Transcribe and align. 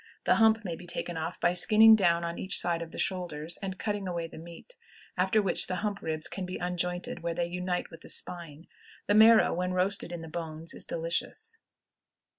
The 0.23 0.37
hump 0.37 0.65
may 0.65 0.75
be 0.75 0.87
taken 0.87 1.15
off 1.15 1.39
by 1.39 1.53
skinning 1.53 1.95
down 1.95 2.23
on 2.23 2.39
each 2.39 2.57
side 2.57 2.81
of 2.81 2.89
the 2.89 2.97
shoulders 2.97 3.59
and 3.61 3.77
cutting 3.77 4.07
away 4.07 4.25
the 4.25 4.39
meat, 4.39 4.75
after 5.15 5.43
which 5.43 5.67
the 5.67 5.75
hump 5.85 6.01
ribs 6.01 6.27
can 6.27 6.43
be 6.43 6.57
unjointed 6.59 7.19
where 7.21 7.35
they 7.35 7.45
unite 7.45 7.91
with 7.91 8.01
the 8.01 8.09
spine. 8.09 8.65
The 9.05 9.13
marrow, 9.13 9.53
when 9.53 9.73
roasted 9.73 10.11
in 10.11 10.21
the 10.21 10.27
bones, 10.27 10.73
is 10.73 10.85
delicious. 10.87 11.59